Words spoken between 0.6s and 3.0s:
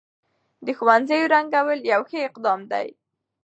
د ښوونځيو رنګول يو ښه اقدام دی.